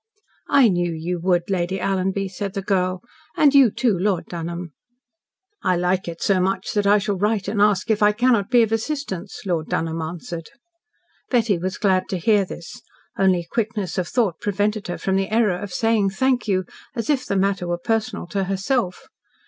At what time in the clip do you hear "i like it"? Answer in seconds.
5.61-6.23